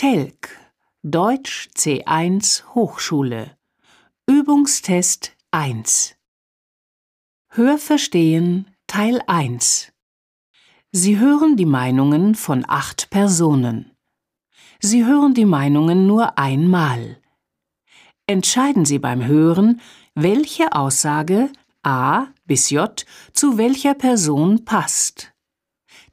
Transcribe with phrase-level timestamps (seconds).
[0.00, 0.56] Telk
[1.02, 3.58] Deutsch C1 Hochschule
[4.28, 6.14] Übungstest 1
[7.48, 9.92] Hörverstehen Teil 1
[10.92, 13.90] Sie hören die Meinungen von acht Personen.
[14.78, 17.20] Sie hören die Meinungen nur einmal.
[18.28, 19.80] Entscheiden Sie beim Hören,
[20.14, 21.50] welche Aussage
[21.82, 25.34] A bis J zu welcher Person passt.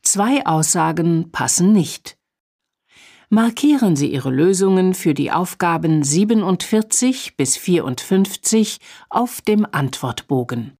[0.01, 2.17] Zwei Aussagen passen nicht.
[3.35, 10.77] Markieren Sie Ihre Lösungen für die Aufgaben 47 bis 54 auf dem Antwortbogen.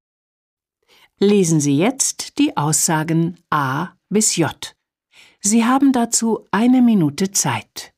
[1.20, 4.74] Lesen Sie jetzt die Aussagen A bis J.
[5.42, 7.94] Sie haben dazu eine Minute Zeit.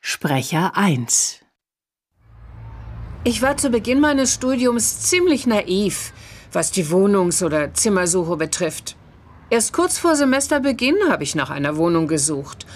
[0.00, 1.40] Sprecher 1
[3.24, 6.12] Ich war zu Beginn meines Studiums ziemlich naiv,
[6.52, 8.96] was die Wohnungs- oder Zimmersuche betrifft.
[9.50, 12.66] Erst kurz vor Semesterbeginn habe ich nach einer Wohnung gesucht.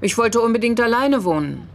[0.00, 1.68] Ich wollte unbedingt alleine wohnen.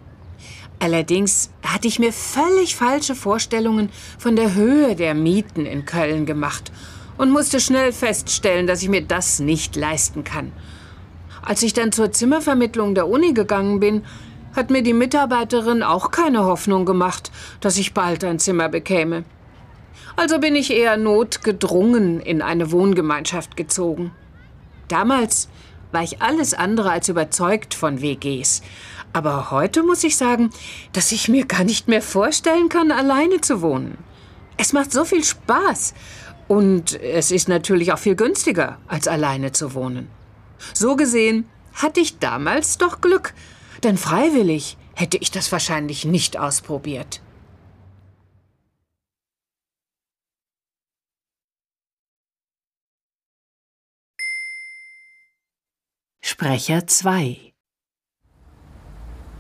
[0.80, 6.72] Allerdings hatte ich mir völlig falsche Vorstellungen von der Höhe der Mieten in Köln gemacht
[7.18, 10.52] und musste schnell feststellen, dass ich mir das nicht leisten kann.
[11.42, 14.04] Als ich dann zur Zimmervermittlung der Uni gegangen bin,
[14.56, 19.24] hat mir die Mitarbeiterin auch keine Hoffnung gemacht, dass ich bald ein Zimmer bekäme.
[20.16, 24.12] Also bin ich eher notgedrungen in eine Wohngemeinschaft gezogen.
[24.88, 25.50] Damals
[25.92, 28.62] war ich alles andere als überzeugt von WGs.
[29.14, 30.50] Aber heute muss ich sagen,
[30.94, 33.98] dass ich mir gar nicht mehr vorstellen kann, alleine zu wohnen.
[34.58, 35.94] Es macht so viel Spaß.
[36.48, 40.10] Und es ist natürlich auch viel günstiger, als alleine zu wohnen.
[40.74, 43.34] So gesehen hatte ich damals doch Glück,
[43.84, 47.22] denn freiwillig hätte ich das wahrscheinlich nicht ausprobiert.
[56.22, 57.54] Sprecher 2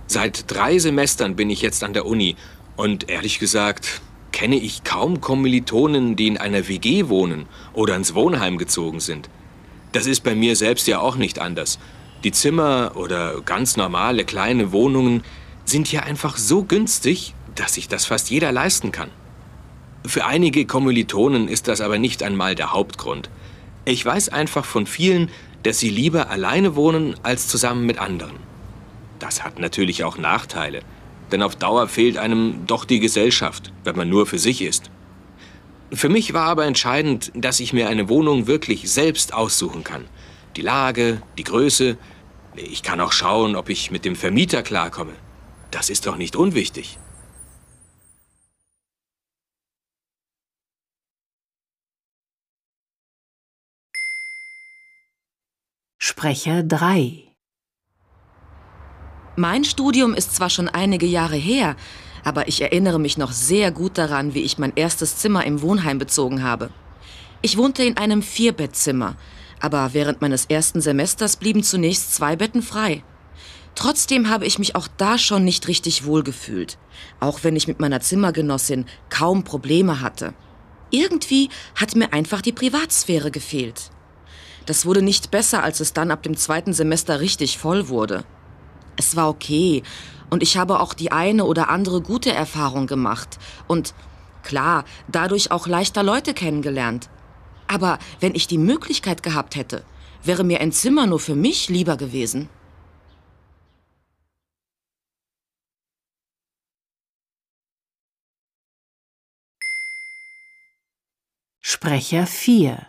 [0.07, 2.35] Seit drei Semestern bin ich jetzt an der Uni
[2.75, 8.57] und ehrlich gesagt kenne ich kaum Kommilitonen, die in einer WG wohnen oder ins Wohnheim
[8.57, 9.29] gezogen sind.
[9.91, 11.79] Das ist bei mir selbst ja auch nicht anders.
[12.23, 15.23] Die Zimmer oder ganz normale kleine Wohnungen
[15.65, 19.09] sind hier einfach so günstig, dass sich das fast jeder leisten kann.
[20.05, 23.29] Für einige Kommilitonen ist das aber nicht einmal der Hauptgrund.
[23.85, 25.29] Ich weiß einfach von vielen,
[25.63, 28.35] dass sie lieber alleine wohnen als zusammen mit anderen.
[29.19, 30.81] Das hat natürlich auch Nachteile,
[31.31, 34.89] denn auf Dauer fehlt einem doch die Gesellschaft, wenn man nur für sich ist.
[35.91, 40.05] Für mich war aber entscheidend, dass ich mir eine Wohnung wirklich selbst aussuchen kann.
[40.55, 41.97] Die Lage, die Größe.
[42.55, 45.13] Ich kann auch schauen, ob ich mit dem Vermieter klarkomme.
[45.71, 46.99] Das ist doch nicht unwichtig.
[55.97, 57.23] Sprecher 3
[59.35, 61.75] Mein Studium ist zwar schon einige Jahre her,
[62.23, 65.97] aber ich erinnere mich noch sehr gut daran, wie ich mein erstes Zimmer im Wohnheim
[65.97, 66.69] bezogen habe.
[67.41, 69.15] Ich wohnte in einem Vierbettzimmer,
[69.59, 73.03] aber während meines ersten Semesters blieben zunächst zwei Betten frei.
[73.75, 76.77] Trotzdem habe ich mich auch da schon nicht richtig wohl gefühlt,
[77.19, 80.33] auch wenn ich mit meiner Zimmergenossin kaum Probleme hatte.
[80.91, 83.91] Irgendwie hat mir einfach die Privatsphäre gefehlt.
[84.65, 88.25] Das wurde nicht besser, als es dann ab dem zweiten Semester richtig voll wurde.
[88.97, 89.83] Es war okay
[90.29, 93.37] und ich habe auch die eine oder andere gute Erfahrung gemacht
[93.67, 93.93] und
[94.43, 97.09] klar, dadurch auch leichter Leute kennengelernt.
[97.67, 99.83] Aber wenn ich die Möglichkeit gehabt hätte,
[100.23, 102.49] wäre mir ein Zimmer nur für mich lieber gewesen.
[111.61, 112.87] Sprecher 4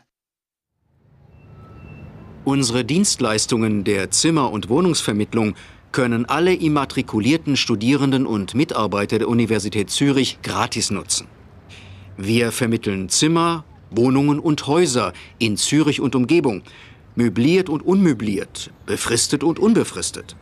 [2.45, 5.55] Unsere Dienstleistungen der Zimmer- und Wohnungsvermittlung
[5.93, 11.27] können alle immatrikulierten Studierenden und Mitarbeiter der Universität Zürich gratis nutzen.
[12.17, 16.63] Wir vermitteln Zimmer, Wohnungen und Häuser in Zürich und Umgebung,
[17.17, 20.37] möbliert und unmöbliert, befristet und unbefristet.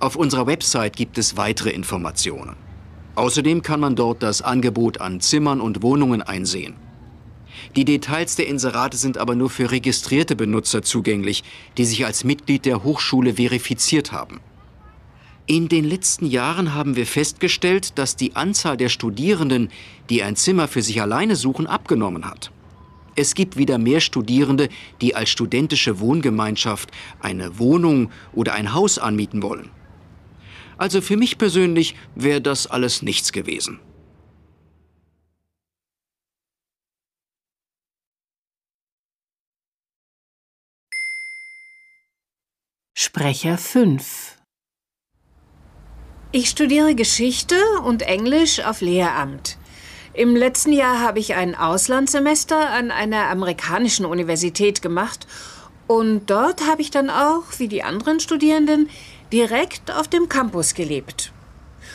[0.00, 2.56] Auf unserer Website gibt es weitere Informationen.
[3.14, 6.74] Außerdem kann man dort das Angebot an Zimmern und Wohnungen einsehen.
[7.74, 11.42] Die Details der Inserate sind aber nur für registrierte Benutzer zugänglich,
[11.78, 14.40] die sich als Mitglied der Hochschule verifiziert haben.
[15.46, 19.70] In den letzten Jahren haben wir festgestellt, dass die Anzahl der Studierenden,
[20.10, 22.52] die ein Zimmer für sich alleine suchen, abgenommen hat.
[23.16, 24.68] Es gibt wieder mehr Studierende,
[25.00, 26.90] die als studentische Wohngemeinschaft
[27.20, 29.70] eine Wohnung oder ein Haus anmieten wollen.
[30.78, 33.80] Also für mich persönlich wäre das alles nichts gewesen.
[43.04, 44.36] Sprecher 5
[46.30, 49.58] Ich studiere Geschichte und Englisch auf Lehramt.
[50.14, 55.26] Im letzten Jahr habe ich ein Auslandssemester an einer amerikanischen Universität gemacht
[55.88, 58.88] und dort habe ich dann auch, wie die anderen Studierenden,
[59.32, 61.32] direkt auf dem Campus gelebt.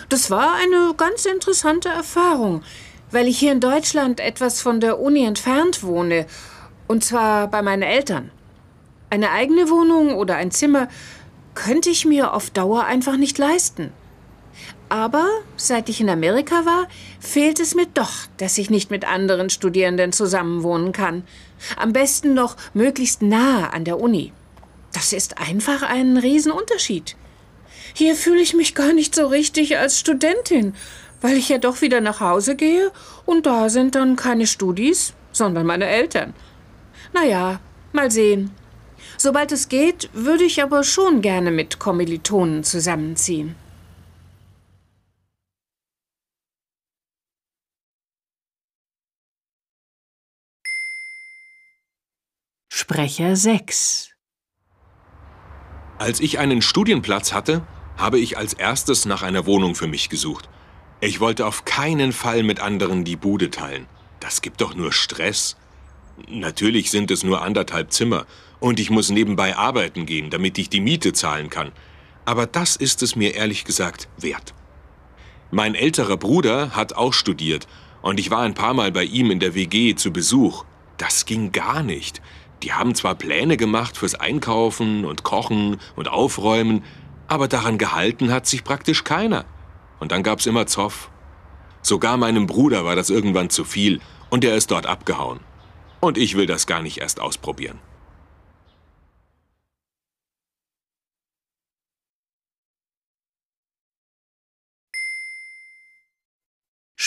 [0.09, 2.63] Das war eine ganz interessante Erfahrung,
[3.11, 6.25] weil ich hier in Deutschland etwas von der Uni entfernt wohne,
[6.89, 8.29] und zwar bei meinen Eltern.
[9.09, 10.89] Eine eigene Wohnung oder ein Zimmer
[11.55, 13.91] könnte ich mir auf Dauer einfach nicht leisten.
[14.89, 15.27] Aber
[15.57, 16.87] seit ich in Amerika war,
[17.19, 21.23] fehlt es mir doch, dass ich nicht mit anderen Studierenden zusammenwohnen kann.
[21.75, 24.31] Am besten noch möglichst nah an der Uni.
[24.93, 27.17] Das ist einfach ein Riesenunterschied.
[27.93, 30.73] Hier fühle ich mich gar nicht so richtig als Studentin,
[31.21, 32.91] weil ich ja doch wieder nach Hause gehe
[33.25, 36.33] und da sind dann keine Studis, sondern meine Eltern.
[37.13, 37.59] Naja,
[37.91, 38.51] mal sehen.
[39.17, 43.55] Sobald es geht, würde ich aber schon gerne mit Kommilitonen zusammenziehen.
[52.71, 54.11] Sprecher 6
[55.97, 57.65] Als ich einen Studienplatz hatte,
[57.97, 60.47] habe ich als erstes nach einer Wohnung für mich gesucht.
[61.01, 63.87] Ich wollte auf keinen Fall mit anderen die Bude teilen.
[64.19, 65.57] Das gibt doch nur Stress.
[66.29, 68.27] Natürlich sind es nur anderthalb Zimmer
[68.59, 71.71] und ich muss nebenbei arbeiten gehen, damit ich die Miete zahlen kann.
[72.25, 74.53] Aber das ist es mir ehrlich gesagt wert.
[75.51, 77.67] Mein älterer Bruder hat auch studiert
[78.01, 80.65] und ich war ein paar Mal bei ihm in der WG zu Besuch.
[80.97, 82.21] Das ging gar nicht.
[82.63, 86.83] Die haben zwar Pläne gemacht fürs Einkaufen und Kochen und Aufräumen,
[87.27, 89.45] aber daran gehalten hat sich praktisch keiner.
[89.99, 91.09] Und dann gab's immer Zoff.
[91.81, 95.39] Sogar meinem Bruder war das irgendwann zu viel und er ist dort abgehauen.
[95.99, 97.79] Und ich will das gar nicht erst ausprobieren.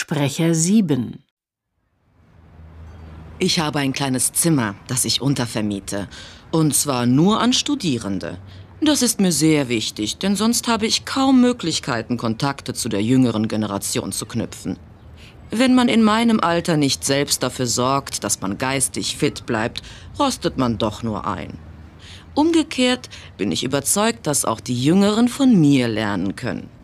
[0.03, 1.19] Sprecher 7
[3.37, 6.07] Ich habe ein kleines Zimmer, das ich untervermiete.
[6.49, 8.39] Und zwar nur an Studierende.
[8.81, 13.47] Das ist mir sehr wichtig, denn sonst habe ich kaum Möglichkeiten, Kontakte zu der jüngeren
[13.47, 14.79] Generation zu knüpfen.
[15.51, 19.83] Wenn man in meinem Alter nicht selbst dafür sorgt, dass man geistig fit bleibt,
[20.17, 21.59] rostet man doch nur ein.
[22.33, 26.80] Umgekehrt bin ich überzeugt, dass auch die Jüngeren von mir lernen können.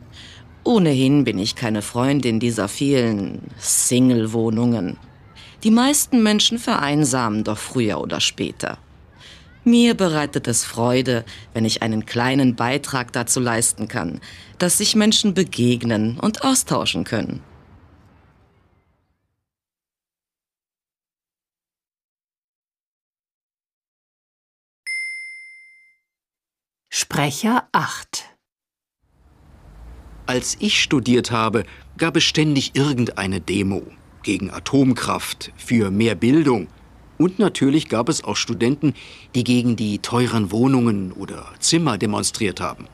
[0.68, 4.98] Ohnehin bin ich keine Freundin dieser vielen Single-Wohnungen.
[5.64, 8.78] Die meisten Menschen vereinsamen doch früher oder später.
[9.64, 14.20] Mir bereitet es Freude, wenn ich einen kleinen Beitrag dazu leisten kann,
[14.58, 17.42] dass sich Menschen begegnen und austauschen können.
[26.90, 28.37] Sprecher 8
[30.28, 31.64] Als ich studiert habe,
[31.98, 33.82] gab es ständig irgendeine Demo
[34.24, 36.68] gegen Atomkraft, für mehr Bildung.
[37.18, 38.94] Und natürlich gab es auch Studenten,
[39.36, 42.88] die gegen die teuren Wohnungen oder Zimmer demonstriert haben.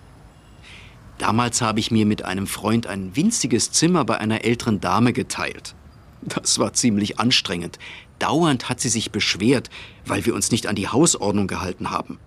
[1.18, 5.74] Damals habe ich mir mit einem Freund ein winziges Zimmer bei einer älteren Dame geteilt.
[6.22, 7.80] Das war ziemlich anstrengend.
[8.20, 9.72] Dauernd hat sie sich beschwert,
[10.06, 12.20] weil wir uns nicht an die Hausordnung gehalten haben.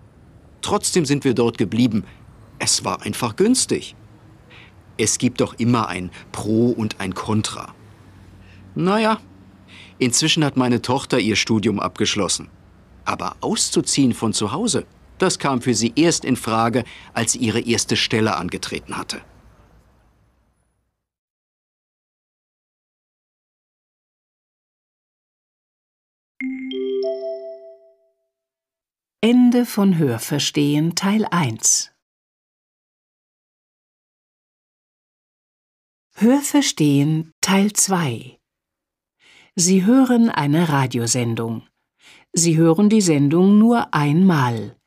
[0.63, 2.03] Trotzdem sind wir dort geblieben.
[2.59, 3.95] Es war einfach günstig.
[4.99, 7.75] Es gibt doch immer ein Pro und ein Contra.
[8.75, 9.21] Naja,
[9.99, 12.49] inzwischen hat meine Tochter ihr Studium abgeschlossen.
[13.05, 14.87] Aber auszuziehen von zu Hause,
[15.19, 16.85] das kam für sie erst in Frage,
[17.15, 19.21] als sie ihre erste Stelle angetreten hatte.
[29.23, 31.96] Ende von Hörverstehen Teil 1
[36.19, 38.39] Hörverstehen Teil 2
[39.55, 41.65] Sie hören eine Radiosendung.
[42.33, 44.79] Sie hören die Sendung nur einmal.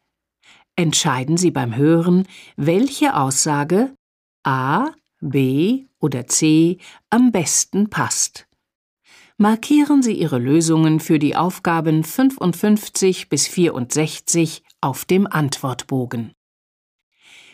[0.76, 3.94] Entscheiden Sie beim Hören, welche Aussage
[4.44, 4.90] A,
[5.22, 6.80] B oder C
[7.12, 8.48] am besten passt.
[9.38, 16.34] Markieren Sie Ihre Lösungen für die Aufgaben 55 bis 64 auf dem Antwortbogen.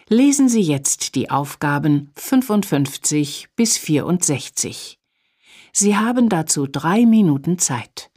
[0.08, 5.00] Lesen Sie jetzt die Aufgaben 55 bis 64.
[5.74, 8.12] Sie haben dazu drei Minuten Zeit.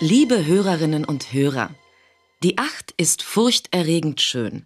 [0.00, 1.74] Liebe Hörerinnen und Hörer,
[2.42, 4.64] die Acht ist furchterregend schön.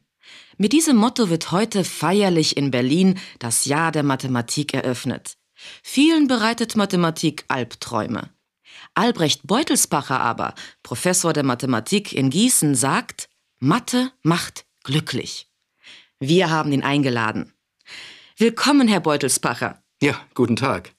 [0.58, 5.34] Mit diesem Motto wird heute feierlich in Berlin das Jahr der Mathematik eröffnet.
[5.82, 8.30] Vielen bereitet Mathematik Albträume.
[8.94, 15.48] Albrecht Beutelsbacher aber, Professor der Mathematik in Gießen, sagt, Mathe macht glücklich.
[16.18, 17.52] Wir haben ihn eingeladen.
[18.36, 19.82] Willkommen, Herr Beutelsbacher.
[20.02, 20.94] Ja, guten Tag.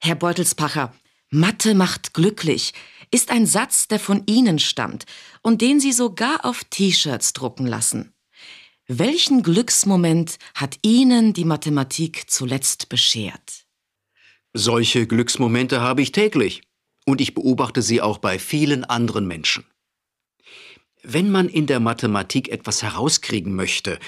[0.00, 0.94] Herr Beutelsbacher,
[1.30, 2.72] Mathe macht glücklich
[3.12, 5.04] ist ein Satz, der von Ihnen stammt
[5.42, 8.14] und den Sie sogar auf T-Shirts drucken lassen.
[8.88, 13.66] Welchen Glücksmoment hat Ihnen die Mathematik zuletzt beschert?
[14.54, 16.62] Solche Glücksmomente habe ich täglich
[17.06, 19.64] und ich beobachte sie auch bei vielen anderen Menschen.
[21.02, 23.98] Wenn man in der Mathematik etwas herauskriegen möchte,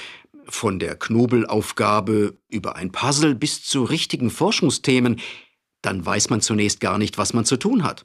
[0.47, 5.21] von der Knobelaufgabe über ein Puzzle bis zu richtigen Forschungsthemen,
[5.83, 8.05] dann weiß man zunächst gar nicht, was man zu tun hat.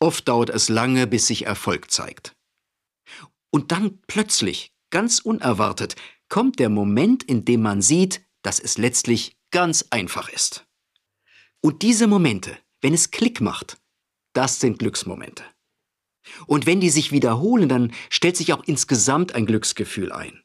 [0.00, 2.36] Oft dauert es lange, bis sich Erfolg zeigt.
[3.50, 5.96] Und dann plötzlich, ganz unerwartet,
[6.28, 10.66] kommt der Moment, in dem man sieht, dass es letztlich ganz einfach ist.
[11.62, 13.78] Und diese Momente, wenn es Klick macht,
[14.34, 15.42] das sind Glücksmomente.
[16.46, 20.42] Und wenn die sich wiederholen, dann stellt sich auch insgesamt ein Glücksgefühl ein.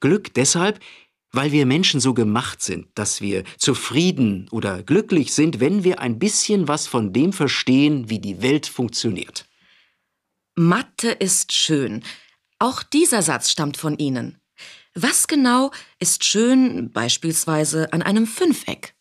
[0.00, 0.80] Glück deshalb,
[1.32, 6.18] weil wir Menschen so gemacht sind, dass wir zufrieden oder glücklich sind, wenn wir ein
[6.18, 9.46] bisschen was von dem verstehen, wie die Welt funktioniert.
[10.54, 12.02] Mathe ist schön.
[12.58, 14.38] Auch dieser Satz stammt von Ihnen.
[14.94, 18.94] Was genau ist schön beispielsweise an einem Fünfeck?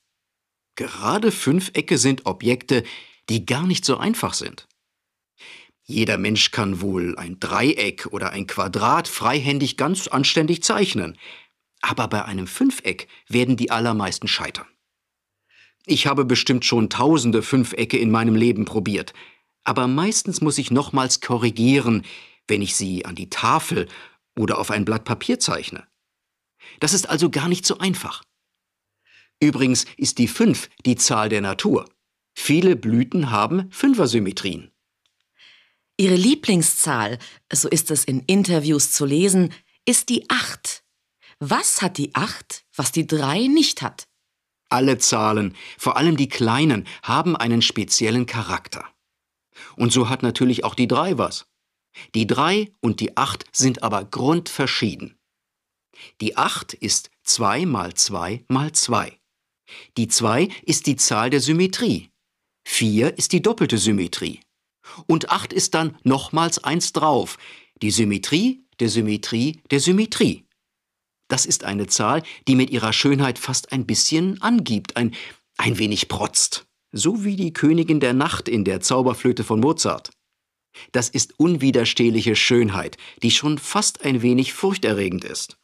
[0.75, 2.83] Gerade Fünfecke sind Objekte,
[3.29, 4.67] die gar nicht so einfach sind.
[5.87, 11.17] Jeder Mensch kann wohl ein Dreieck oder ein Quadrat freihändig ganz anständig zeichnen
[11.85, 14.65] aber bei einem Fünfeck werden die allermeisten scheitern.
[15.85, 19.13] Ich habe bestimmt schon tausende Fünfecke in meinem Leben probiert,
[19.63, 22.03] aber meistens muss ich nochmals korrigieren,
[22.47, 23.87] wenn ich sie an die Tafel
[24.35, 25.85] oder auf ein Blatt Papier zeichne.
[26.79, 28.23] Das ist also gar nicht so einfach.
[29.39, 31.85] Übrigens ist die Fünf die Zahl der Natur.
[32.33, 34.71] Viele Blüten haben Fünfersymmetrien.
[35.97, 37.19] Ihre Lieblingszahl,
[37.51, 39.53] so ist es in Interviews zu lesen,
[39.85, 40.83] ist die Acht.
[41.39, 44.07] Was hat die 8, was die 3 nicht hat?
[44.69, 48.85] Alle Zahlen, vor allem die kleinen, haben einen speziellen Charakter.
[49.77, 51.47] Und so hat natürlich auch die 3 was.
[52.13, 55.17] Die 3 und die 8 sind aber grundverschieden.
[56.19, 59.17] Die 8 ist 2 mal 2 mal 2.
[59.97, 62.09] Die 2 ist die Zahl der Symmetrie.
[62.65, 64.41] 4 ist die doppelte Symmetrie.
[65.07, 67.37] Und 8 ist dann nochmals 1 drauf.
[67.81, 70.45] Die Symmetrie der Symmetrie der Symmetrie.
[71.27, 75.15] Das ist eine Zahl, die mit ihrer Schönheit fast ein bisschen angibt, ein,
[75.57, 76.67] ein wenig protzt.
[76.91, 80.11] So wie die Königin der Nacht in der Zauberflöte von Mozart.
[80.91, 85.57] Das ist unwiderstehliche Schönheit, die schon fast ein wenig furchterregend ist.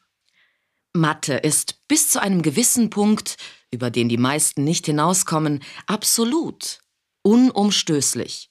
[0.93, 3.37] Mathe ist bis zu einem gewissen Punkt,
[3.71, 6.79] über den die meisten nicht hinauskommen, absolut,
[7.23, 8.50] unumstößlich.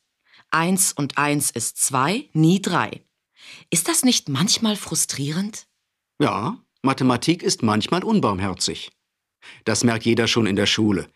[0.51, 3.05] Eins und eins ist zwei, nie drei.
[3.71, 5.67] Ist das nicht manchmal frustrierend?
[6.21, 8.91] Ja, Mathematik ist manchmal unbarmherzig.
[9.65, 11.11] Das merkt jeder schon in der Schule.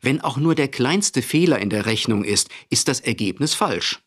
[0.00, 4.02] Wenn auch nur der kleinste Fehler in der Rechnung ist, ist das Ergebnis falsch.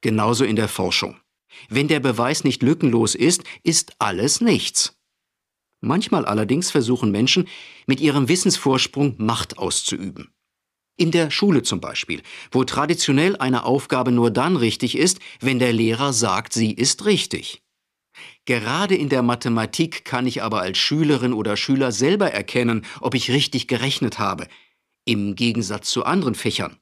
[0.00, 1.20] Genauso in der Forschung.
[1.68, 4.98] Wenn der Beweis nicht lückenlos ist, ist alles nichts.
[5.80, 7.48] Manchmal allerdings versuchen Menschen,
[7.86, 10.32] mit ihrem Wissensvorsprung Macht auszuüben.
[10.96, 12.22] In der Schule zum Beispiel,
[12.52, 17.62] wo traditionell eine Aufgabe nur dann richtig ist, wenn der Lehrer sagt, sie ist richtig.
[18.44, 23.30] Gerade in der Mathematik kann ich aber als Schülerin oder Schüler selber erkennen, ob ich
[23.30, 24.46] richtig gerechnet habe,
[25.04, 26.78] im Gegensatz zu anderen Fächern.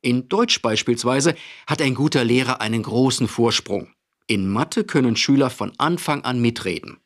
[0.00, 1.34] In Deutsch beispielsweise
[1.66, 3.92] hat ein guter Lehrer einen großen Vorsprung.
[4.28, 6.98] In Mathe können Schüler von Anfang an mitreden.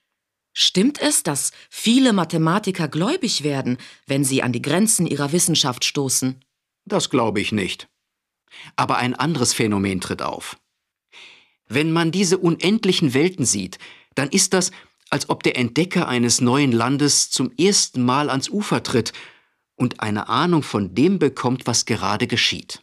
[0.56, 6.40] Stimmt es, dass viele Mathematiker gläubig werden, wenn sie an die Grenzen ihrer Wissenschaft stoßen?
[6.84, 7.88] Das glaube ich nicht.
[8.76, 10.56] Aber ein anderes Phänomen tritt auf.
[11.66, 13.78] Wenn man diese unendlichen Welten sieht,
[14.14, 14.70] dann ist das,
[15.10, 19.12] als ob der Entdecker eines neuen Landes zum ersten Mal ans Ufer tritt
[19.74, 22.82] und eine Ahnung von dem bekommt, was gerade geschieht.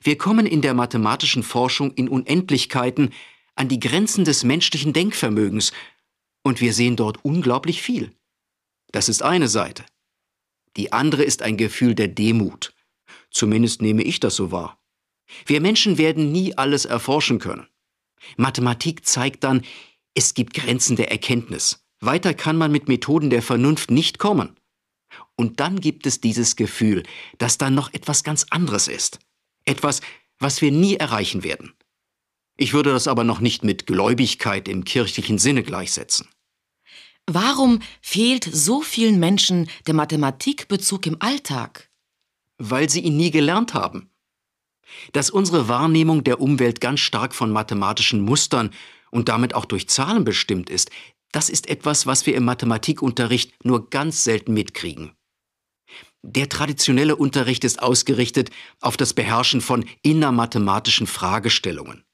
[0.00, 3.12] Wir kommen in der mathematischen Forschung in Unendlichkeiten
[3.56, 5.72] an die Grenzen des menschlichen Denkvermögens
[6.46, 8.12] und wir sehen dort unglaublich viel.
[8.92, 9.84] Das ist eine Seite.
[10.76, 12.72] Die andere ist ein Gefühl der Demut.
[13.32, 14.80] Zumindest nehme ich das so wahr.
[15.44, 17.66] Wir Menschen werden nie alles erforschen können.
[18.36, 19.62] Mathematik zeigt dann,
[20.14, 21.84] es gibt Grenzen der Erkenntnis.
[21.98, 24.54] Weiter kann man mit Methoden der Vernunft nicht kommen.
[25.34, 27.02] Und dann gibt es dieses Gefühl,
[27.38, 29.18] dass da noch etwas ganz anderes ist.
[29.64, 30.00] Etwas,
[30.38, 31.74] was wir nie erreichen werden.
[32.56, 36.28] Ich würde das aber noch nicht mit Gläubigkeit im kirchlichen Sinne gleichsetzen.
[37.28, 41.90] Warum fehlt so vielen Menschen der Mathematikbezug im Alltag?
[42.58, 44.10] Weil sie ihn nie gelernt haben.
[45.12, 48.70] Dass unsere Wahrnehmung der Umwelt ganz stark von mathematischen Mustern
[49.10, 50.90] und damit auch durch Zahlen bestimmt ist,
[51.32, 55.12] das ist etwas, was wir im Mathematikunterricht nur ganz selten mitkriegen.
[56.22, 58.50] Der traditionelle Unterricht ist ausgerichtet
[58.80, 62.04] auf das Beherrschen von innermathematischen Fragestellungen.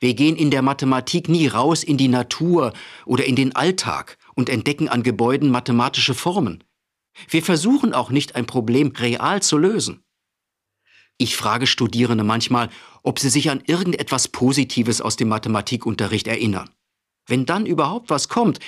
[0.00, 2.72] Wir gehen in der Mathematik nie raus in die Natur
[3.04, 6.64] oder in den Alltag und entdecken an Gebäuden mathematische Formen.
[7.28, 10.02] Wir versuchen auch nicht ein Problem real zu lösen.
[11.16, 12.70] Ich frage Studierende manchmal,
[13.02, 16.70] ob sie sich an irgendetwas Positives aus dem Mathematikunterricht erinnern.
[17.26, 18.58] Wenn dann überhaupt was kommt,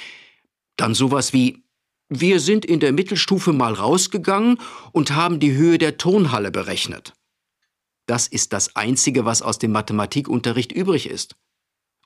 [0.76, 1.64] dann sowas wie
[2.08, 4.58] wir sind in der Mittelstufe mal rausgegangen
[4.92, 7.14] und haben die Höhe der Turnhalle berechnet.
[8.06, 11.34] Das ist das Einzige, was aus dem Mathematikunterricht übrig ist.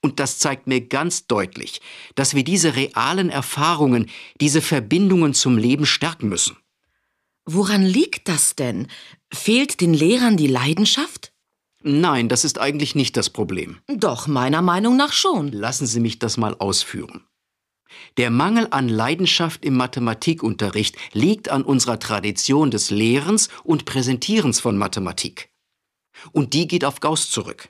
[0.03, 1.81] Und das zeigt mir ganz deutlich,
[2.15, 4.09] dass wir diese realen Erfahrungen,
[4.41, 6.57] diese Verbindungen zum Leben stärken müssen.
[7.45, 8.87] Woran liegt das denn?
[9.33, 11.33] Fehlt den Lehrern die Leidenschaft?
[11.83, 13.79] Nein, das ist eigentlich nicht das Problem.
[13.89, 15.51] Doch, meiner Meinung nach schon.
[15.51, 17.25] Lassen Sie mich das mal ausführen.
[18.17, 24.77] Der Mangel an Leidenschaft im Mathematikunterricht liegt an unserer Tradition des Lehrens und Präsentierens von
[24.79, 25.51] Mathematik.
[26.33, 27.69] Und die geht auf Gauss zurück.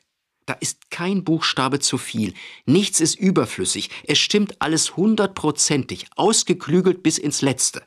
[0.51, 2.35] Da ist kein Buchstabe zu viel,
[2.67, 7.85] nichts ist überflüssig, es stimmt alles hundertprozentig, ausgeklügelt bis ins Letzte.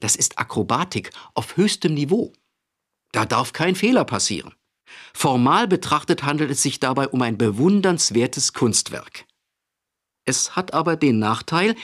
[0.00, 2.32] Das ist Akrobatik auf höchstem Niveau.
[3.12, 4.56] Da darf kein Fehler passieren.
[5.14, 9.26] Formal betrachtet handelt es sich dabei um ein bewundernswertes Kunstwerk.
[10.24, 11.76] Es hat aber den Nachteil,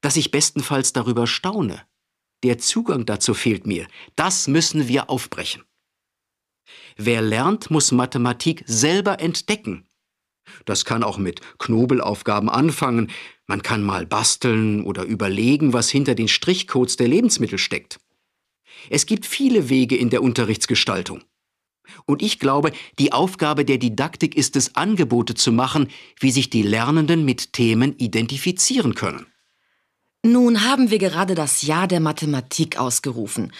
[0.00, 1.84] dass ich bestenfalls darüber staune.
[2.44, 3.88] Der Zugang dazu fehlt mir.
[4.14, 5.64] Das müssen wir aufbrechen.
[6.96, 9.86] Wer lernt, muss Mathematik selber entdecken.
[10.64, 13.10] Das kann auch mit Knobelaufgaben anfangen.
[13.46, 17.98] Man kann mal basteln oder überlegen, was hinter den Strichcodes der Lebensmittel steckt.
[18.88, 21.22] Es gibt viele Wege in der Unterrichtsgestaltung.
[22.06, 25.88] Und ich glaube, die Aufgabe der Didaktik ist es, Angebote zu machen,
[26.20, 29.26] wie sich die Lernenden mit Themen identifizieren können.
[30.24, 33.52] Nun haben wir gerade das Jahr der Mathematik ausgerufen.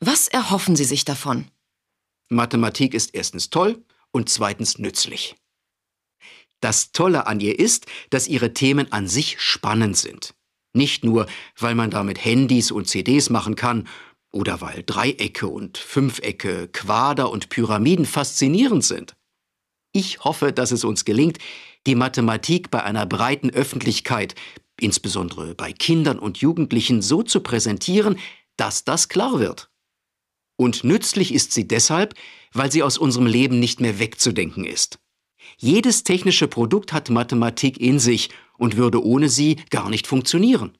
[0.00, 1.46] Was erhoffen Sie sich davon?
[2.28, 5.36] Mathematik ist erstens toll und zweitens nützlich.
[6.60, 10.34] Das Tolle an ihr ist, dass ihre Themen an sich spannend sind.
[10.74, 11.26] Nicht nur,
[11.58, 13.88] weil man damit Handys und CDs machen kann
[14.32, 19.16] oder weil Dreiecke und Fünfecke, Quader und Pyramiden faszinierend sind.
[19.92, 21.38] Ich hoffe, dass es uns gelingt,
[21.86, 24.34] die Mathematik bei einer breiten Öffentlichkeit,
[24.78, 28.18] insbesondere bei Kindern und Jugendlichen, so zu präsentieren,
[28.56, 29.70] dass das klar wird.
[30.60, 32.14] Und nützlich ist sie deshalb,
[32.52, 34.98] weil sie aus unserem Leben nicht mehr wegzudenken ist.
[35.56, 40.76] Jedes technische Produkt hat Mathematik in sich und würde ohne sie gar nicht funktionieren.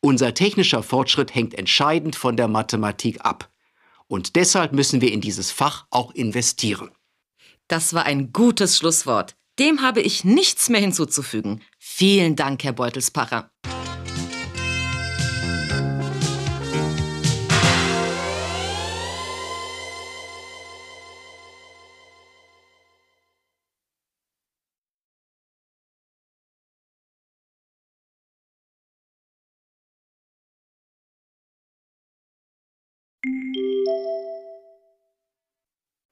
[0.00, 3.50] Unser technischer Fortschritt hängt entscheidend von der Mathematik ab.
[4.06, 6.90] Und deshalb müssen wir in dieses Fach auch investieren.
[7.68, 9.36] Das war ein gutes Schlusswort.
[9.58, 11.62] Dem habe ich nichts mehr hinzuzufügen.
[11.78, 13.50] Vielen Dank, Herr Beutelspacher.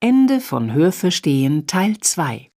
[0.04, 2.50] Ende von Hörverstehen Teil 2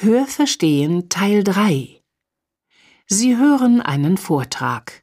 [0.00, 2.02] Hörverstehen Teil 3
[3.06, 5.02] Sie hören einen Vortrag.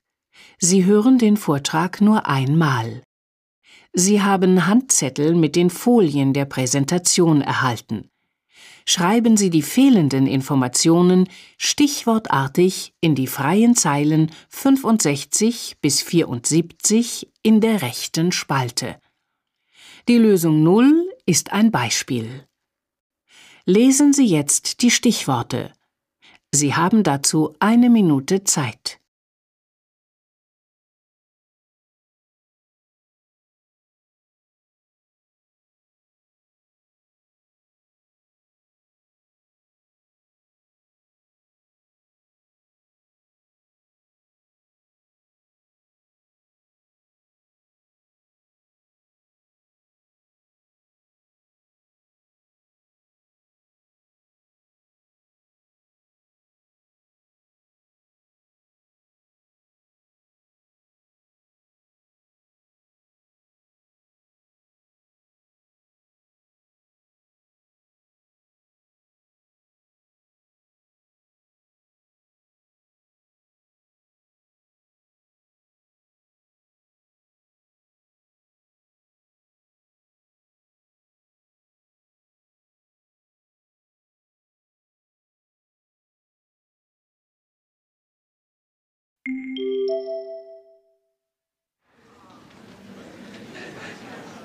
[0.60, 3.02] Sie hören den Vortrag nur einmal.
[3.94, 8.12] Sie haben Handzettel mit den Folien der Präsentation erhalten.
[8.86, 17.82] Schreiben Sie die fehlenden Informationen stichwortartig in die freien Zeilen 65 bis 74 in der
[17.82, 19.00] rechten Spalte.
[20.08, 22.46] Die Lösung 0 ist ein Beispiel.
[23.66, 25.72] Lesen Sie jetzt die Stichworte.
[26.52, 29.00] Sie haben dazu eine Minute Zeit.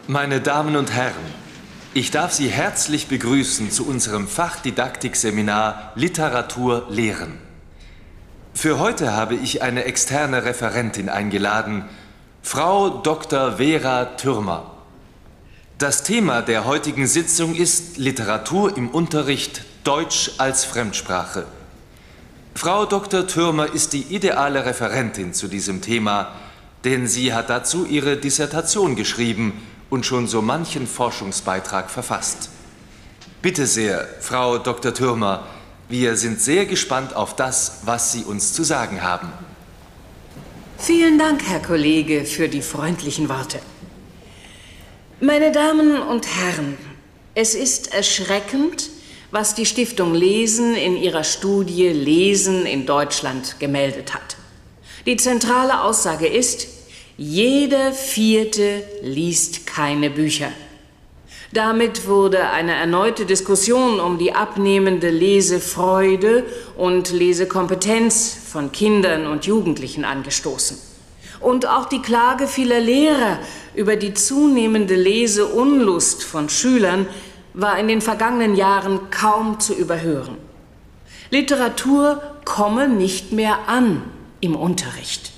[0.07, 1.14] Meine Damen und Herren,
[1.95, 7.38] ich darf Sie herzlich begrüßen zu unserem Fachdidaktikseminar Literatur lehren.
[8.55, 11.85] Für heute habe ich eine externe Referentin eingeladen,
[12.43, 13.57] Frau Dr.
[13.57, 14.71] Vera Türmer.
[15.79, 21.47] Das Thema der heutigen Sitzung ist Literatur im Unterricht Deutsch als Fremdsprache.
[22.55, 23.27] Frau Dr.
[23.27, 26.33] Türmer ist die ideale Referentin zu diesem Thema,
[26.85, 32.51] denn sie hat dazu ihre Dissertation geschrieben und schon so manchen Forschungsbeitrag verfasst.
[33.43, 34.93] Bitte sehr, Frau Dr.
[34.93, 35.47] Türmer,
[35.89, 39.33] wir sind sehr gespannt auf das, was Sie uns zu sagen haben.
[40.77, 43.59] Vielen Dank, Herr Kollege, für die freundlichen Worte.
[45.21, 46.77] Meine Damen und Herren,
[47.35, 48.91] es ist erschreckend,
[49.31, 54.37] was die Stiftung Lesen in ihrer Studie Lesen in Deutschland gemeldet hat.
[55.07, 56.67] Die zentrale Aussage ist,
[57.17, 60.53] jeder Vierte liest keine Bücher.
[61.53, 66.45] Damit wurde eine erneute Diskussion um die abnehmende Lesefreude
[66.77, 70.79] und Lesekompetenz von Kindern und Jugendlichen angestoßen.
[71.41, 73.38] Und auch die Klage vieler Lehrer
[73.75, 77.07] über die zunehmende Leseunlust von Schülern
[77.59, 80.38] war in den vergangenen Jahren kaum zu überhören.
[81.31, 84.03] Literatur komme nicht mehr an
[84.40, 85.33] im Unterricht.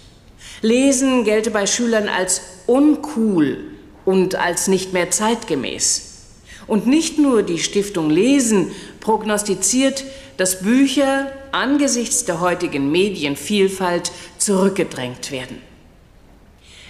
[0.61, 3.59] Lesen gelte bei Schülern als uncool
[4.05, 6.09] und als nicht mehr zeitgemäß.
[6.67, 10.05] Und nicht nur die Stiftung Lesen prognostiziert,
[10.37, 15.59] dass Bücher angesichts der heutigen Medienvielfalt zurückgedrängt werden.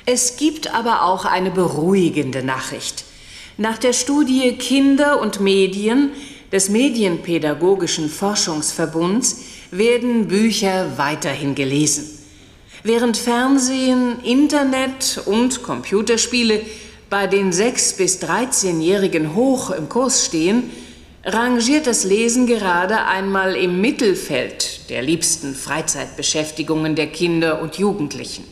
[0.07, 3.05] Es gibt aber auch eine beruhigende Nachricht.
[3.61, 6.13] Nach der Studie Kinder und Medien
[6.51, 12.09] des Medienpädagogischen Forschungsverbunds werden Bücher weiterhin gelesen.
[12.85, 16.63] Während Fernsehen, Internet und Computerspiele
[17.11, 20.71] bei den 6- bis 13-Jährigen hoch im Kurs stehen,
[21.27, 28.45] rangiert das Lesen gerade einmal im Mittelfeld der liebsten Freizeitbeschäftigungen der Kinder und Jugendlichen.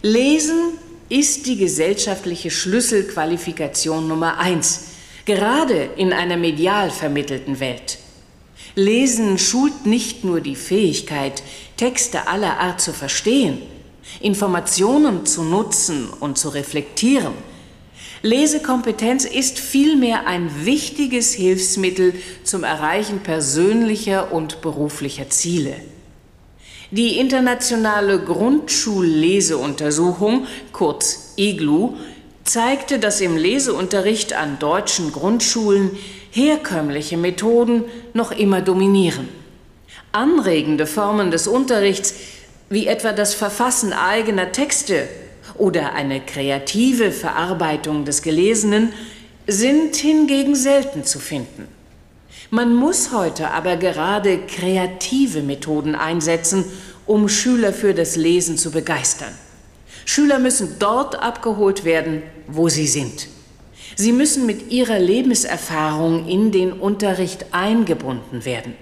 [0.00, 4.88] Lesen ist die gesellschaftliche Schlüsselqualifikation Nummer eins,
[5.24, 7.98] gerade in einer medial vermittelten Welt.
[8.74, 11.42] Lesen schult nicht nur die Fähigkeit,
[11.76, 13.58] Texte aller Art zu verstehen,
[14.20, 17.34] Informationen zu nutzen und zu reflektieren.
[18.22, 25.76] Lesekompetenz ist vielmehr ein wichtiges Hilfsmittel zum Erreichen persönlicher und beruflicher Ziele.
[26.90, 31.96] Die internationale Grundschulleseuntersuchung, kurz IGLU,
[32.44, 35.90] zeigte, dass im Leseunterricht an deutschen Grundschulen
[36.30, 39.28] herkömmliche Methoden noch immer dominieren.
[40.12, 42.14] Anregende Formen des Unterrichts,
[42.70, 45.10] wie etwa das Verfassen eigener Texte
[45.56, 48.94] oder eine kreative Verarbeitung des Gelesenen,
[49.46, 51.68] sind hingegen selten zu finden.
[52.50, 56.64] Man muss heute aber gerade kreative Methoden einsetzen,
[57.06, 59.32] um Schüler für das Lesen zu begeistern.
[60.04, 63.28] Schüler müssen dort abgeholt werden, wo sie sind.
[63.96, 68.74] Sie müssen mit ihrer Lebenserfahrung in den Unterricht eingebunden werden.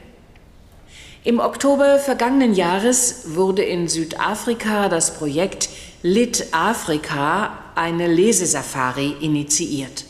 [1.24, 5.68] Im Oktober vergangenen Jahres wurde in Südafrika das Projekt
[6.02, 10.04] Lit Afrika, eine Lesesafari, initiiert.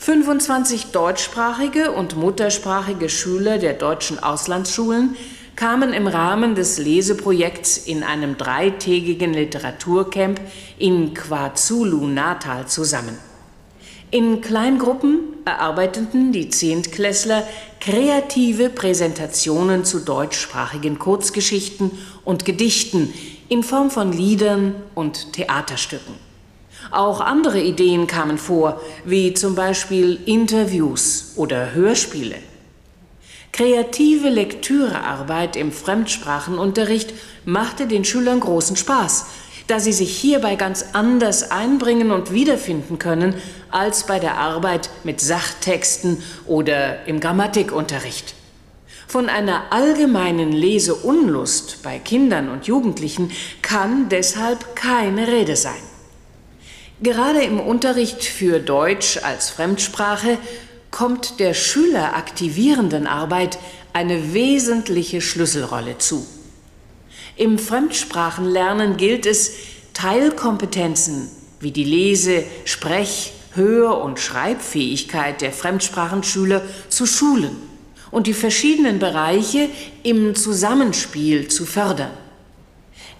[0.00, 5.14] 25 deutschsprachige und muttersprachige Schüler der deutschen Auslandsschulen
[5.56, 10.40] kamen im Rahmen des Leseprojekts in einem dreitägigen Literaturcamp
[10.78, 13.18] in KwaZulu-Natal zusammen.
[14.10, 17.46] In Kleingruppen erarbeiteten die Zehntklässler
[17.78, 21.90] kreative Präsentationen zu deutschsprachigen Kurzgeschichten
[22.24, 23.12] und Gedichten
[23.50, 26.29] in Form von Liedern und Theaterstücken.
[26.90, 32.36] Auch andere Ideen kamen vor, wie zum Beispiel Interviews oder Hörspiele.
[33.52, 37.12] Kreative Lektürearbeit im Fremdsprachenunterricht
[37.44, 39.26] machte den Schülern großen Spaß,
[39.66, 43.34] da sie sich hierbei ganz anders einbringen und wiederfinden können
[43.70, 48.34] als bei der Arbeit mit Sachtexten oder im Grammatikunterricht.
[49.06, 53.30] Von einer allgemeinen Leseunlust bei Kindern und Jugendlichen
[53.62, 55.89] kann deshalb keine Rede sein.
[57.02, 60.36] Gerade im Unterricht für Deutsch als Fremdsprache
[60.90, 63.58] kommt der schüleraktivierenden Arbeit
[63.94, 66.26] eine wesentliche Schlüsselrolle zu.
[67.36, 69.52] Im Fremdsprachenlernen gilt es,
[69.94, 77.56] Teilkompetenzen wie die Lese-, Sprech-, Hör- und Schreibfähigkeit der Fremdsprachenschüler zu schulen
[78.10, 79.70] und die verschiedenen Bereiche
[80.02, 82.12] im Zusammenspiel zu fördern.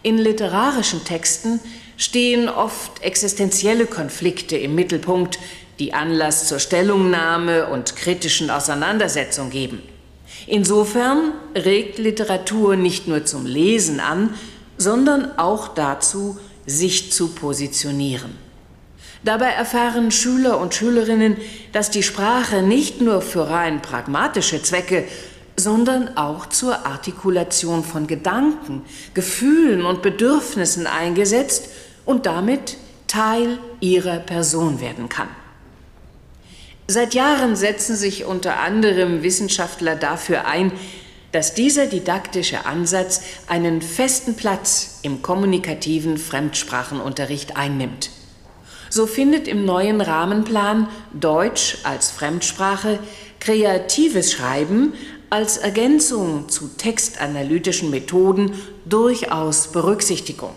[0.02, 1.60] In literarischen Texten
[2.00, 5.38] stehen oft existenzielle Konflikte im Mittelpunkt,
[5.78, 9.82] die Anlass zur Stellungnahme und kritischen Auseinandersetzung geben.
[10.46, 14.32] Insofern regt Literatur nicht nur zum Lesen an,
[14.78, 18.30] sondern auch dazu, sich zu positionieren.
[19.22, 21.36] Dabei erfahren Schüler und Schülerinnen,
[21.72, 25.04] dass die Sprache nicht nur für rein pragmatische Zwecke,
[25.56, 28.82] sondern auch zur Artikulation von Gedanken,
[29.12, 31.68] Gefühlen und Bedürfnissen eingesetzt
[32.04, 35.28] und damit Teil ihrer Person werden kann.
[36.86, 40.72] Seit Jahren setzen sich unter anderem Wissenschaftler dafür ein,
[41.32, 48.10] dass dieser didaktische Ansatz einen festen Platz im kommunikativen Fremdsprachenunterricht einnimmt.
[48.88, 52.98] So findet im neuen Rahmenplan Deutsch als Fremdsprache
[53.38, 54.94] kreatives Schreiben
[55.30, 60.50] als Ergänzung zu textanalytischen Methoden durchaus Berücksichtigung.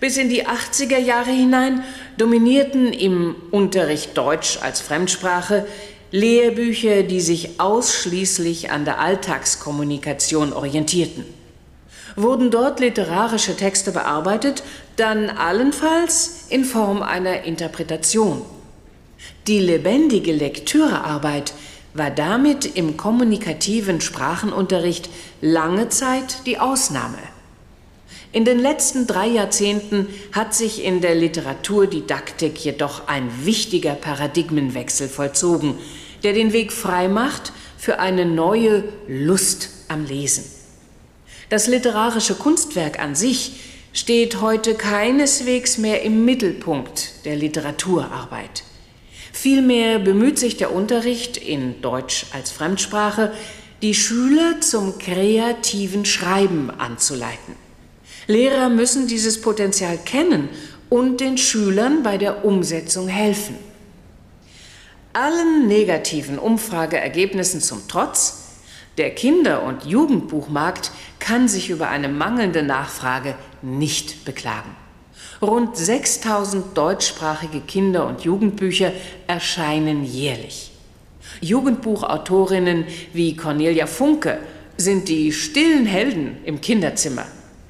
[0.00, 1.82] Bis in die 80er Jahre hinein
[2.18, 5.66] dominierten im Unterricht Deutsch als Fremdsprache
[6.10, 11.24] Lehrbücher, die sich ausschließlich an der Alltagskommunikation orientierten.
[12.14, 14.62] Wurden dort literarische Texte bearbeitet,
[14.96, 18.42] dann allenfalls in Form einer Interpretation.
[19.46, 21.52] Die lebendige Lektürearbeit
[21.94, 25.08] war damit im kommunikativen Sprachenunterricht
[25.40, 27.18] lange Zeit die Ausnahme.
[28.36, 35.78] In den letzten drei Jahrzehnten hat sich in der Literaturdidaktik jedoch ein wichtiger Paradigmenwechsel vollzogen,
[36.22, 40.44] der den Weg frei macht für eine neue Lust am Lesen.
[41.48, 43.52] Das literarische Kunstwerk an sich
[43.94, 48.64] steht heute keineswegs mehr im Mittelpunkt der Literaturarbeit.
[49.32, 53.32] Vielmehr bemüht sich der Unterricht in Deutsch als Fremdsprache,
[53.80, 57.65] die Schüler zum kreativen Schreiben anzuleiten.
[58.26, 60.48] Lehrer müssen dieses Potenzial kennen
[60.88, 63.56] und den Schülern bei der Umsetzung helfen.
[65.12, 68.42] Allen negativen Umfrageergebnissen zum Trotz,
[68.98, 74.74] der Kinder- und Jugendbuchmarkt kann sich über eine mangelnde Nachfrage nicht beklagen.
[75.42, 78.92] Rund 6000 deutschsprachige Kinder- und Jugendbücher
[79.26, 80.72] erscheinen jährlich.
[81.40, 84.38] Jugendbuchautorinnen wie Cornelia Funke
[84.78, 87.26] sind die stillen Helden im Kinderzimmer.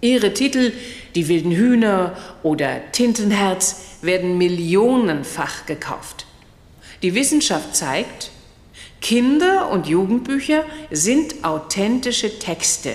[0.06, 0.72] Ihre Titel,
[1.16, 6.26] Die wilden Hühner oder Tintenherz werden millionenfach gekauft.
[7.02, 8.30] Die Wissenschaft zeigt,
[9.00, 12.92] Kinder- und Jugendbücher sind authentische Texte,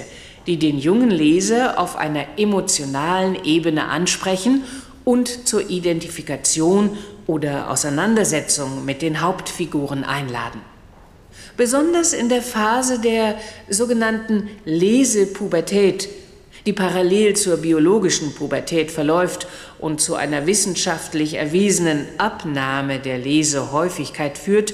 [0.48, 4.64] die den jungen Leser auf einer emotionalen Ebene ansprechen
[5.04, 6.98] und zur Identifikation
[7.28, 10.62] oder Auseinandersetzung mit den Hauptfiguren einladen.
[11.58, 13.36] Besonders in der Phase der
[13.70, 16.08] sogenannten Lesepubertät,
[16.66, 19.48] die parallel zur biologischen Pubertät verläuft
[19.80, 24.74] und zu einer wissenschaftlich erwiesenen Abnahme der Lesehäufigkeit führt,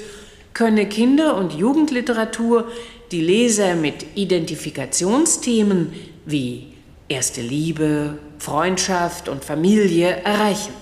[0.54, 2.68] könne Kinder- und Jugendliteratur
[3.10, 5.92] die Leser mit Identifikationsthemen
[6.26, 6.66] wie
[7.08, 10.72] erste Liebe, Freundschaft und Familie erreichen.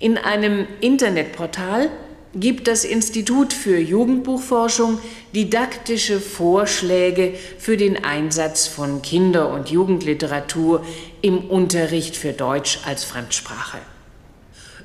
[0.00, 1.90] In einem Internetportal
[2.34, 4.98] gibt das Institut für Jugendbuchforschung
[5.34, 10.84] didaktische Vorschläge für den Einsatz von Kinder- und Jugendliteratur
[11.20, 13.78] im Unterricht für Deutsch als Fremdsprache.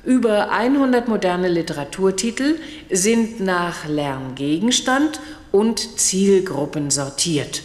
[0.04, 2.56] Über 100 moderne Literaturtitel
[2.90, 7.62] sind nach Lerngegenstand und Zielgruppen sortiert.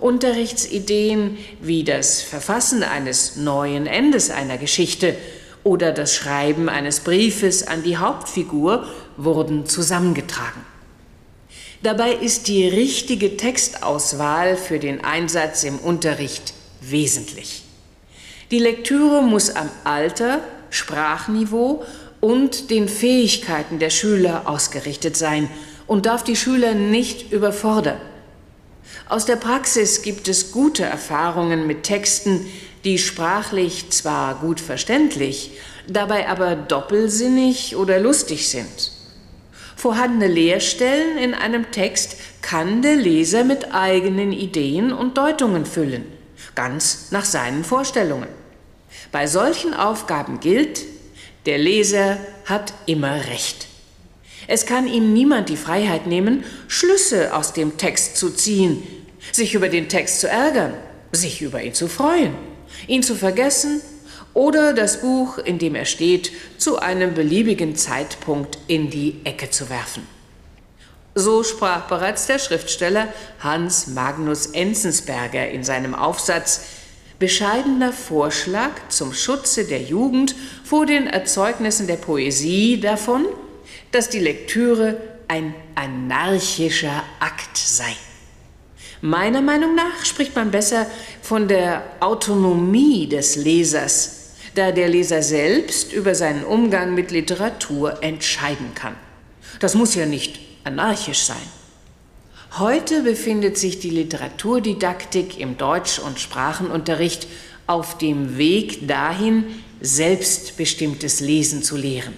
[0.00, 5.14] Unterrichtsideen wie das Verfassen eines neuen Endes einer Geschichte
[5.64, 10.60] oder das Schreiben eines Briefes an die Hauptfigur wurden zusammengetragen.
[11.82, 17.64] Dabei ist die richtige Textauswahl für den Einsatz im Unterricht wesentlich.
[18.50, 21.84] Die Lektüre muss am Alter, Sprachniveau
[22.20, 25.50] und den Fähigkeiten der Schüler ausgerichtet sein
[25.86, 28.00] und darf die Schüler nicht überfordern.
[29.08, 32.46] Aus der Praxis gibt es gute Erfahrungen mit Texten,
[32.84, 35.52] die sprachlich zwar gut verständlich,
[35.88, 38.92] dabei aber doppelsinnig oder lustig sind.
[39.76, 46.04] Vorhandene Leerstellen in einem Text kann der Leser mit eigenen Ideen und Deutungen füllen,
[46.54, 48.28] ganz nach seinen Vorstellungen.
[49.12, 50.82] Bei solchen Aufgaben gilt,
[51.46, 53.66] der Leser hat immer Recht.
[54.46, 58.82] Es kann ihm niemand die Freiheit nehmen, Schlüsse aus dem Text zu ziehen,
[59.32, 60.74] sich über den Text zu ärgern,
[61.12, 62.34] sich über ihn zu freuen,
[62.86, 63.80] ihn zu vergessen
[64.34, 69.70] oder das Buch, in dem er steht, zu einem beliebigen Zeitpunkt in die Ecke zu
[69.70, 70.06] werfen.
[71.14, 73.06] So sprach bereits der Schriftsteller
[73.38, 76.62] Hans Magnus Enzensberger in seinem Aufsatz
[77.20, 80.34] Bescheidener Vorschlag zum Schutze der Jugend
[80.64, 83.24] vor den Erzeugnissen der Poesie davon,
[83.92, 84.96] dass die Lektüre
[85.28, 87.96] ein anarchischer Akt sei.
[89.00, 90.86] Meiner Meinung nach spricht man besser
[91.24, 98.74] von der Autonomie des Lesers, da der Leser selbst über seinen Umgang mit Literatur entscheiden
[98.74, 98.94] kann.
[99.58, 101.48] Das muss ja nicht anarchisch sein.
[102.58, 107.26] Heute befindet sich die Literaturdidaktik im Deutsch- und Sprachenunterricht
[107.66, 109.46] auf dem Weg dahin,
[109.80, 112.12] selbstbestimmtes Lesen zu lehren.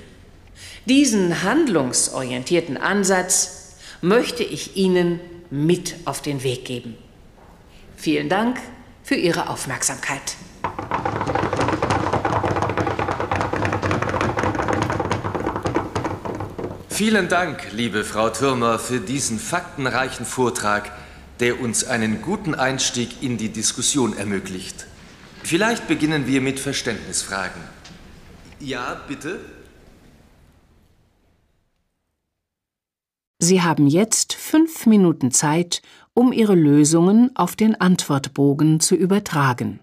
[0.86, 6.96] Diesen handlungsorientierten Ansatz möchte ich Ihnen mit auf den Weg geben.
[7.96, 8.58] Vielen Dank
[9.06, 10.34] für Ihre Aufmerksamkeit.
[16.88, 20.90] Vielen Dank, liebe Frau Türmer, für diesen faktenreichen Vortrag,
[21.38, 24.86] der uns einen guten Einstieg in die Diskussion ermöglicht.
[25.44, 27.62] Vielleicht beginnen wir mit Verständnisfragen.
[28.58, 29.38] Ja, bitte?
[33.38, 35.80] Sie haben jetzt fünf Minuten Zeit,
[36.18, 39.80] um Ihre Lösungen auf den Antwortbogen zu übertragen.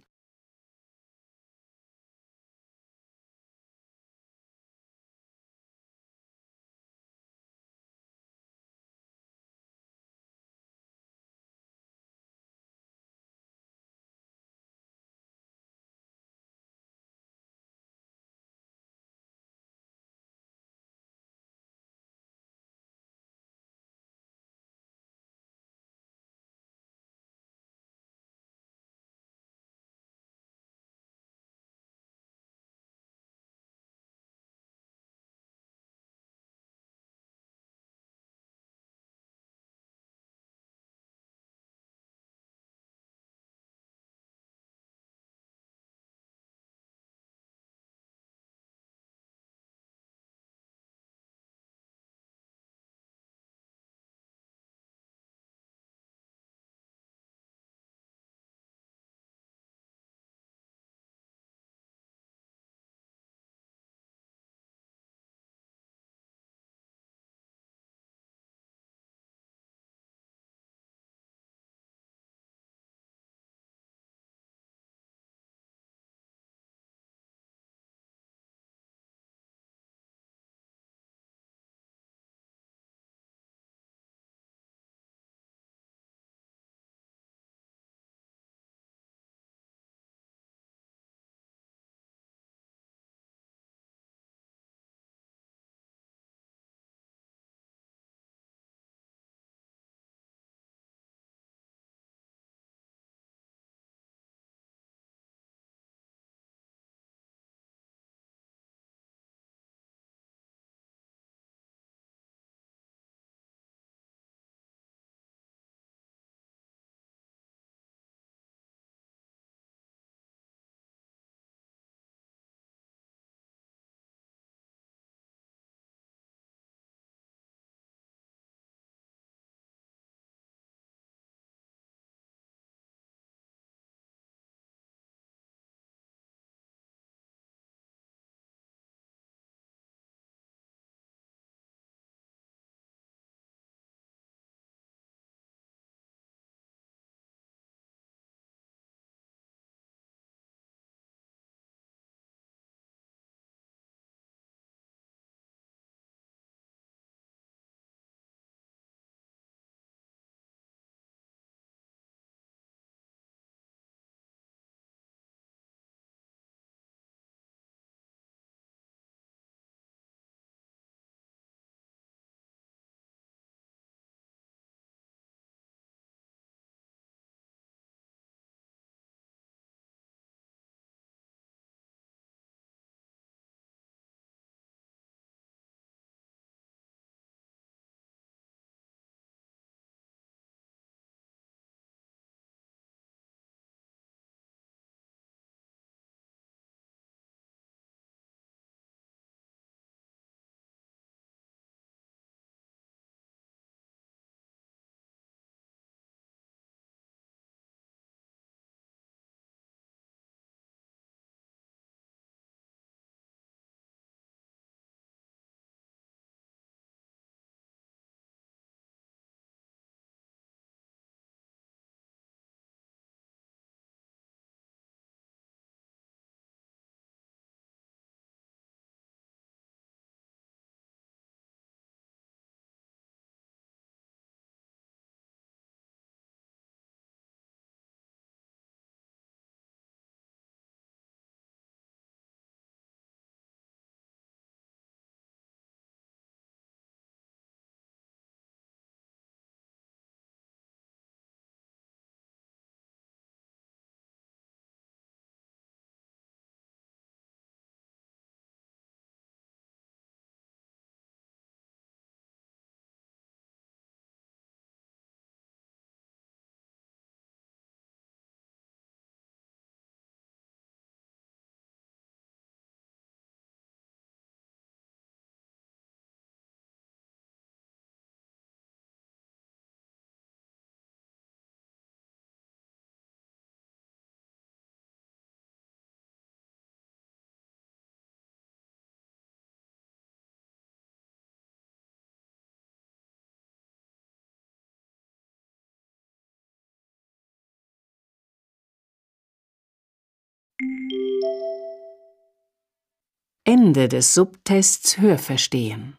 [303.46, 305.98] Ende des Subtests Hörverstehen.